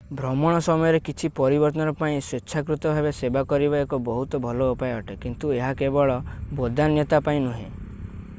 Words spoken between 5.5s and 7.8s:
ଏହା କେବଳ ବଦାନ୍ୟତା ପାଇଁ ନୁହେଁ